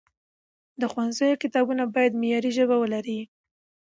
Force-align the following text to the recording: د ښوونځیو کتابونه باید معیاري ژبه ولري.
د 0.79 0.81
ښوونځیو 0.91 1.39
کتابونه 1.43 1.83
باید 1.95 2.19
معیاري 2.21 2.51
ژبه 2.57 2.75
ولري. 2.79 3.19